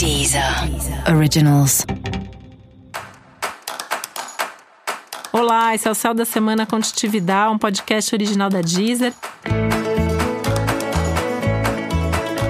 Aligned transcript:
Deezer 0.00 0.42
Originals. 1.14 1.84
Olá, 5.30 5.74
esse 5.74 5.86
é 5.86 5.90
o 5.90 5.94
Céu 5.94 6.14
da 6.14 6.24
Semana 6.24 6.64
Contitividade, 6.64 7.52
um 7.52 7.58
podcast 7.58 8.14
original 8.14 8.48
da 8.48 8.62
Deezer. 8.62 9.12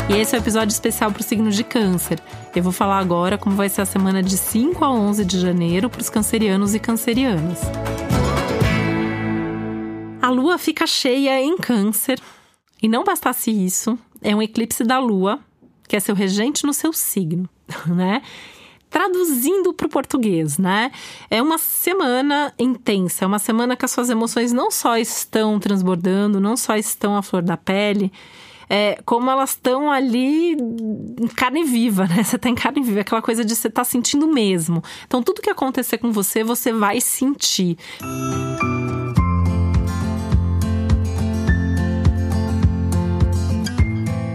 E 0.08 0.16
esse 0.16 0.36
é 0.36 0.38
o 0.38 0.40
um 0.40 0.44
episódio 0.44 0.72
especial 0.72 1.10
para 1.10 1.22
o 1.22 1.24
signo 1.24 1.50
de 1.50 1.64
Câncer. 1.64 2.20
Eu 2.54 2.62
vou 2.62 2.70
falar 2.70 3.00
agora 3.00 3.36
como 3.36 3.56
vai 3.56 3.68
ser 3.68 3.80
a 3.80 3.84
semana 3.84 4.22
de 4.22 4.36
5 4.36 4.84
a 4.84 4.92
11 4.92 5.24
de 5.24 5.40
janeiro 5.40 5.90
para 5.90 6.02
os 6.02 6.08
cancerianos 6.08 6.72
e 6.72 6.78
cancerianas. 6.78 7.58
A 10.22 10.30
lua 10.30 10.56
fica 10.56 10.86
cheia 10.86 11.42
em 11.42 11.56
Câncer. 11.56 12.20
E 12.80 12.86
não 12.86 13.02
bastasse 13.02 13.50
isso, 13.50 13.98
é 14.22 14.34
um 14.36 14.40
eclipse 14.40 14.84
da 14.84 15.00
lua, 15.00 15.40
que 15.90 15.96
é 15.96 16.00
seu 16.00 16.14
regente 16.14 16.64
no 16.64 16.72
seu 16.72 16.92
signo, 16.92 17.48
né? 17.84 18.22
Traduzindo 18.88 19.74
para 19.74 19.88
o 19.88 19.90
português, 19.90 20.56
né? 20.56 20.92
É 21.28 21.42
uma 21.42 21.58
semana 21.58 22.54
intensa, 22.56 23.24
é 23.24 23.26
uma 23.26 23.40
semana 23.40 23.74
que 23.74 23.84
as 23.84 23.90
suas 23.90 24.08
emoções 24.08 24.52
não 24.52 24.70
só 24.70 24.96
estão 24.96 25.58
transbordando, 25.58 26.40
não 26.40 26.56
só 26.56 26.76
estão 26.76 27.16
à 27.16 27.22
flor 27.22 27.42
da 27.42 27.56
pele, 27.56 28.12
é, 28.68 29.00
como 29.04 29.28
elas 29.28 29.50
estão 29.50 29.90
ali 29.90 30.52
em 30.52 31.26
carne 31.34 31.64
viva, 31.64 32.06
né? 32.06 32.22
Você 32.22 32.38
tá 32.38 32.48
em 32.48 32.54
carne 32.54 32.82
viva, 32.82 33.00
aquela 33.00 33.20
coisa 33.20 33.44
de 33.44 33.56
você 33.56 33.66
estar 33.66 33.80
tá 33.80 33.84
sentindo 33.84 34.28
mesmo. 34.28 34.80
Então, 35.08 35.24
tudo 35.24 35.42
que 35.42 35.50
acontecer 35.50 35.98
com 35.98 36.12
você, 36.12 36.44
você 36.44 36.72
vai 36.72 37.00
sentir. 37.00 37.76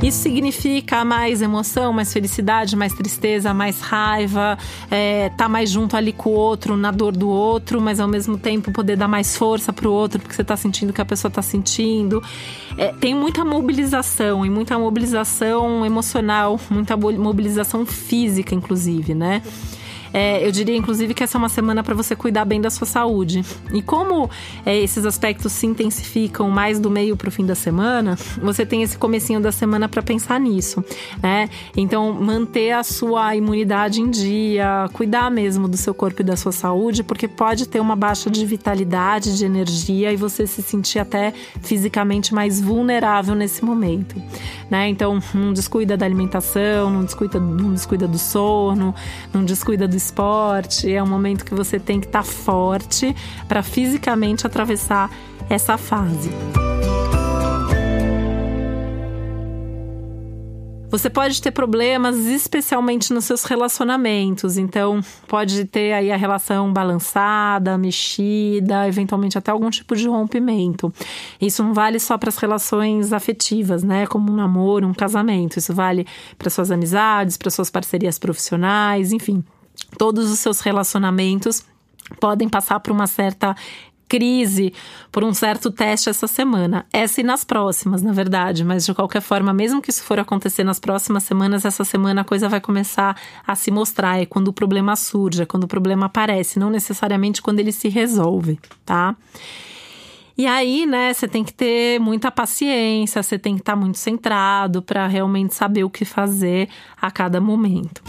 Isso 0.06 0.20
significa 0.20 1.04
mais 1.04 1.42
emoção, 1.42 1.92
mais 1.92 2.14
felicidade, 2.14 2.76
mais 2.76 2.94
tristeza, 2.94 3.56
mais 3.56 3.82
raiva, 3.82 4.56
é, 4.92 5.30
tá 5.30 5.50
mais 5.50 5.72
junto 5.72 5.98
ali 5.98 6.14
com 6.14 6.30
o 6.30 6.34
outro, 6.34 6.78
na 6.78 6.92
dor 6.92 7.12
do 7.12 7.28
outro, 7.28 7.82
mas 7.82 8.00
ao 8.00 8.08
mesmo 8.08 8.38
tempo 8.38 8.72
poder 8.72 8.96
dar 8.98 9.08
mais 9.08 9.36
força 9.36 9.74
pro 9.74 9.92
outro, 9.92 10.20
porque 10.20 10.36
você 10.36 10.44
tá 10.44 10.56
sentindo 10.56 10.92
o 10.92 10.94
que 10.94 11.02
a 11.02 11.06
pessoa 11.06 11.32
tá 11.32 11.42
sentindo. 11.42 12.22
É, 12.78 12.94
tem 12.94 13.16
muita 13.16 13.44
mobilização 13.44 14.46
e 14.46 14.50
muita 14.50 14.78
mobilização 14.78 15.84
emocional, 15.84 16.60
muita 16.70 16.96
mobilização 16.96 17.84
física, 17.84 18.54
inclusive, 18.54 19.16
né? 19.16 19.42
É, 20.16 20.48
eu 20.48 20.50
diria, 20.50 20.78
inclusive, 20.78 21.14
que 21.14 21.22
essa 21.22 21.38
é 21.38 21.40
uma 21.40 21.50
semana 21.50 21.84
para 21.84 21.94
você 21.94 22.16
cuidar 22.16 22.46
bem 22.46 22.62
da 22.62 22.70
sua 22.70 22.88
saúde. 22.88 23.44
E 23.74 23.82
como 23.82 24.30
é, 24.66 24.78
esses 24.78 25.06
aspectos 25.06 25.52
se 25.52 25.68
intensificam 25.68 26.50
mais 26.50 26.80
do 26.80 26.90
meio 26.90 27.18
para 27.18 27.28
o 27.28 27.32
fim 27.32 27.46
da 27.46 27.54
semana, 27.54 28.18
você 28.42 28.66
tem 28.66 28.82
esse 28.82 28.98
comecinho 28.98 29.42
da 29.42 29.52
semana 29.52 29.90
para 29.90 30.02
pensar 30.02 30.40
nisso, 30.40 30.82
né? 31.22 31.50
Então, 31.76 32.14
manter 32.14 32.72
a 32.72 32.82
sua 32.82 33.36
imunidade 33.36 34.00
em 34.00 34.10
dia, 34.10 34.90
cuidar 34.94 35.30
mesmo 35.30 35.68
do 35.68 35.76
seu 35.76 35.94
corpo 35.94 36.22
e 36.22 36.24
da 36.24 36.38
sua 36.38 36.54
saúde, 36.54 37.04
porque 37.04 37.28
pode 37.28 37.68
ter 37.68 37.82
uma 37.82 37.98
baixa 37.98 38.30
de 38.30 38.46
vitalidade, 38.46 39.38
de 39.38 39.44
energia 39.44 40.14
e 40.14 40.16
você 40.16 40.48
se 40.48 40.62
sentir 40.62 41.00
até 41.00 41.34
fisicamente 41.62 42.34
mais 42.34 42.62
vulnerável 42.62 43.36
nesse 43.36 43.66
momento, 43.66 44.16
né? 44.70 44.88
Então, 44.90 45.20
não 45.34 45.54
descuida 45.54 45.96
da 45.96 46.06
alimentação, 46.06 46.90
não 46.90 47.04
descuida, 47.04 47.40
não 47.40 47.74
descuida 47.74 48.08
do 48.08 48.18
sono, 48.18 48.94
não 49.34 49.44
descuida 49.44 49.88
do 49.88 49.96
esporte, 49.96 50.92
é 50.92 51.02
um 51.02 51.08
momento 51.08 51.46
que 51.46 51.54
você 51.54 51.80
tem 51.80 52.00
que 52.00 52.08
estar 52.08 52.24
tá 52.24 52.24
forte 52.24 53.16
para 53.48 53.62
fisicamente 53.62 54.46
atravessar 54.46 55.10
essa 55.50 55.78
fase. 55.78 56.30
Você 60.98 61.10
pode 61.10 61.42
ter 61.42 61.52
problemas, 61.52 62.16
especialmente 62.26 63.14
nos 63.14 63.26
seus 63.26 63.44
relacionamentos. 63.44 64.58
Então, 64.58 65.02
pode 65.28 65.66
ter 65.66 65.92
aí 65.92 66.10
a 66.10 66.16
relação 66.16 66.72
balançada, 66.72 67.78
mexida, 67.78 68.88
eventualmente 68.88 69.38
até 69.38 69.52
algum 69.52 69.70
tipo 69.70 69.94
de 69.94 70.08
rompimento. 70.08 70.94
Isso 71.42 71.62
não 71.62 71.74
vale 71.74 72.00
só 72.00 72.18
para 72.18 72.30
as 72.30 72.38
relações 72.38 73.12
afetivas, 73.12 73.84
né? 73.84 74.08
Como 74.08 74.32
um 74.32 74.36
namoro, 74.36 74.88
um 74.88 74.94
casamento. 74.94 75.60
Isso 75.60 75.74
vale 75.74 76.08
para 76.38 76.50
suas 76.50 76.72
amizades, 76.72 77.36
para 77.36 77.52
suas 77.52 77.70
parcerias 77.70 78.18
profissionais, 78.18 79.12
enfim 79.12 79.44
todos 79.98 80.32
os 80.32 80.40
seus 80.40 80.62
relacionamentos 80.62 81.64
podem 82.20 82.48
passar 82.48 82.80
por 82.80 82.92
uma 82.92 83.08
certa 83.08 83.56
crise, 84.08 84.74
por 85.12 85.24
um 85.24 85.34
certo 85.34 85.72
teste 85.72 86.10
essa 86.10 86.28
semana. 86.28 86.86
Essa 86.92 87.22
e 87.22 87.24
nas 87.24 87.44
próximas, 87.44 88.02
na 88.02 88.12
verdade, 88.12 88.64
mas 88.64 88.86
de 88.86 88.94
qualquer 88.94 89.22
forma, 89.22 89.54
mesmo 89.54 89.82
que 89.82 89.90
isso 89.90 90.04
for 90.04 90.20
acontecer 90.20 90.64
nas 90.64 90.80
próximas 90.80 91.24
semanas, 91.24 91.66
essa 91.66 91.84
semana 91.84 92.22
a 92.22 92.24
coisa 92.24 92.48
vai 92.48 92.62
começar 92.62 93.16
a 93.46 93.56
se 93.56 93.72
mostrar. 93.72 94.22
É 94.22 94.26
quando 94.26 94.50
o 94.50 94.54
problema 94.54 94.96
surge, 94.96 95.44
é 95.44 95.46
quando 95.46 95.64
o 95.64 95.68
problema 95.68 96.06
aparece, 96.06 96.60
não 96.60 96.70
necessariamente 96.70 97.42
quando 97.42 97.60
ele 97.60 97.72
se 97.72 97.90
resolve, 97.90 98.60
tá? 98.86 99.16
E 100.38 100.46
aí, 100.46 100.86
né, 100.86 101.14
você 101.14 101.30
tem 101.30 101.46
que 101.46 101.54
ter 101.54 101.98
muita 102.00 102.30
paciência, 102.30 103.24
você 103.24 103.40
tem 103.40 103.56
que 103.56 103.62
estar 103.62 103.76
muito 103.76 103.98
centrado 103.98 104.82
para 104.82 105.08
realmente 105.08 105.56
saber 105.56 105.86
o 105.86 105.90
que 105.90 106.04
fazer 106.04 106.68
a 107.02 107.10
cada 107.10 107.40
momento. 107.40 108.04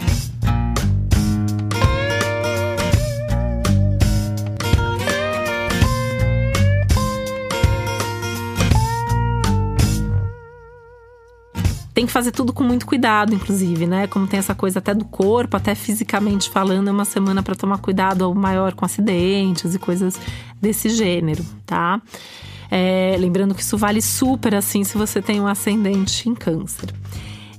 Tem 11.97 12.05
que 12.05 12.11
fazer 12.11 12.29
tudo 12.29 12.53
com 12.53 12.63
muito 12.63 12.85
cuidado, 12.85 13.33
inclusive, 13.33 13.87
né? 13.87 14.05
Como 14.05 14.27
tem 14.27 14.37
essa 14.37 14.53
coisa 14.53 14.77
até 14.77 14.93
do 14.93 15.03
corpo, 15.03 15.57
até 15.57 15.73
fisicamente 15.73 16.47
falando, 16.47 16.89
é 16.89 16.91
uma 16.91 17.05
semana 17.05 17.41
para 17.41 17.55
tomar 17.55 17.79
cuidado 17.79 18.35
maior 18.35 18.75
com 18.75 18.85
acidentes 18.85 19.73
e 19.73 19.79
coisas 19.79 20.15
desse 20.61 20.89
gênero, 20.89 21.43
tá? 21.65 21.99
É, 22.69 23.15
lembrando 23.17 23.55
que 23.55 23.63
isso 23.63 23.79
vale 23.79 23.99
super 23.99 24.53
assim 24.53 24.83
se 24.83 24.95
você 24.95 25.23
tem 25.23 25.41
um 25.41 25.47
ascendente 25.47 26.29
em 26.29 26.35
câncer. 26.35 26.93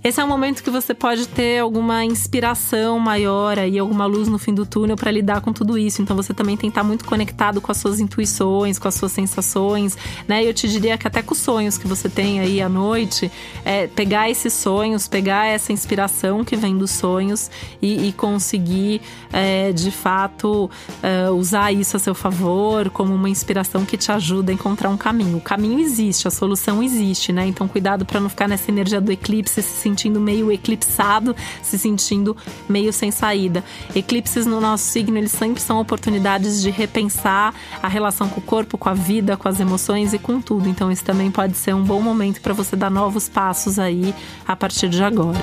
Esse 0.02 0.20
é 0.20 0.24
um 0.24 0.28
momento 0.28 0.62
que 0.62 0.70
você 0.70 0.94
pode 0.94 1.26
ter 1.26 1.58
alguma 1.58 2.04
inspiração 2.04 3.00
maior 3.00 3.58
aí, 3.58 3.76
alguma 3.78 4.06
luz 4.06 4.28
no 4.28 4.38
fim 4.38 4.54
do 4.54 4.64
túnel 4.64 4.96
para 4.96 5.10
lidar 5.10 5.40
com 5.40 5.52
tudo 5.52 5.76
isso. 5.76 6.00
Então 6.00 6.14
você 6.14 6.32
também 6.32 6.56
tem 6.56 6.70
que 6.70 6.72
estar 6.72 6.84
muito 6.84 7.04
conectado 7.04 7.60
com 7.60 7.72
as 7.72 7.78
suas 7.78 7.98
intuições, 7.98 8.78
com 8.78 8.86
as 8.86 8.94
suas 8.94 9.10
sensações, 9.10 9.98
né? 10.28 10.44
E 10.44 10.46
eu 10.46 10.54
te 10.54 10.68
diria 10.68 10.96
que 10.96 11.06
até 11.06 11.20
com 11.20 11.34
os 11.34 11.38
sonhos 11.38 11.76
que 11.76 11.88
você 11.88 12.08
tem 12.08 12.38
aí 12.38 12.62
à 12.62 12.68
noite, 12.68 13.30
é, 13.64 13.88
pegar 13.88 14.30
esses 14.30 14.52
sonhos, 14.52 15.08
pegar 15.08 15.46
essa 15.46 15.72
inspiração 15.72 16.44
que 16.44 16.54
vem 16.54 16.78
dos 16.78 16.92
sonhos 16.92 17.50
e, 17.82 18.08
e 18.08 18.12
conseguir, 18.12 19.00
é, 19.32 19.72
de 19.72 19.90
fato, 19.90 20.70
é, 21.02 21.28
usar 21.30 21.72
isso 21.72 21.96
a 21.96 22.00
seu 22.00 22.14
favor 22.14 22.88
como 22.90 23.12
uma 23.12 23.28
inspiração 23.28 23.84
que 23.84 23.96
te 23.96 24.12
ajuda 24.12 24.52
a 24.52 24.54
encontrar 24.54 24.90
um 24.90 24.96
caminho. 24.96 25.38
O 25.38 25.40
caminho 25.40 25.80
existe, 25.80 26.28
a 26.28 26.30
solução 26.30 26.80
existe, 26.84 27.32
né? 27.32 27.44
Então 27.46 27.66
cuidado 27.66 28.06
para 28.06 28.20
não 28.20 28.28
ficar 28.28 28.46
nessa 28.46 28.70
energia 28.70 29.00
do 29.00 29.10
eclipse 29.10 29.60
se 29.60 29.87
sentindo 29.88 30.20
meio 30.20 30.52
eclipsado, 30.52 31.34
se 31.62 31.78
sentindo 31.78 32.36
meio 32.68 32.92
sem 32.92 33.10
saída. 33.10 33.64
Eclipses 33.94 34.44
no 34.44 34.60
nosso 34.60 34.84
signo, 34.84 35.16
eles 35.16 35.32
sempre 35.32 35.60
são 35.60 35.80
oportunidades 35.80 36.60
de 36.60 36.70
repensar 36.70 37.54
a 37.82 37.88
relação 37.88 38.28
com 38.28 38.40
o 38.40 38.42
corpo, 38.42 38.76
com 38.76 38.88
a 38.88 38.94
vida, 38.94 39.36
com 39.36 39.48
as 39.48 39.58
emoções 39.60 40.12
e 40.12 40.18
com 40.18 40.40
tudo. 40.40 40.68
Então, 40.68 40.92
isso 40.92 41.04
também 41.04 41.30
pode 41.30 41.56
ser 41.56 41.74
um 41.74 41.82
bom 41.82 42.00
momento 42.00 42.40
para 42.40 42.52
você 42.52 42.76
dar 42.76 42.90
novos 42.90 43.28
passos 43.28 43.78
aí 43.78 44.14
a 44.46 44.54
partir 44.54 44.88
de 44.88 45.02
agora. 45.02 45.38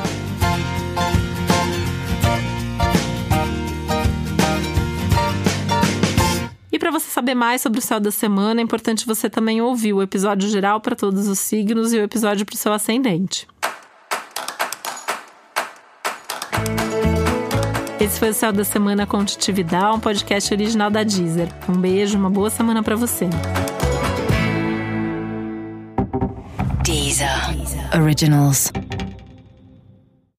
E 6.71 6.77
para 6.77 6.91
você 6.91 7.09
saber 7.09 7.35
mais 7.35 7.61
sobre 7.61 7.79
o 7.79 7.81
céu 7.81 8.01
da 8.01 8.11
semana, 8.11 8.59
é 8.59 8.63
importante 8.63 9.05
você 9.05 9.29
também 9.29 9.61
ouvir 9.61 9.93
o 9.93 10.01
episódio 10.01 10.49
geral 10.49 10.81
para 10.81 10.93
todos 10.93 11.25
os 11.27 11.39
signos 11.39 11.93
e 11.93 11.97
o 11.97 12.03
episódio 12.03 12.45
para 12.45 12.53
o 12.53 12.57
seu 12.57 12.73
ascendente. 12.73 13.47
Esse 18.05 18.19
foi 18.19 18.29
o 18.29 18.33
Céu 18.35 18.53
da 18.53 18.63
Semana 18.63 19.07
com 19.07 19.25
Titividade, 19.25 19.97
um 19.97 19.99
podcast 19.99 20.53
original 20.53 20.91
da 20.91 21.01
Deezer. 21.01 21.49
Um 21.67 21.73
beijo, 21.73 22.15
uma 22.19 22.29
boa 22.29 22.51
semana 22.51 22.83
para 22.83 22.95
você. 22.95 23.27
Deezer. 26.83 27.27
Originals. 27.99 28.71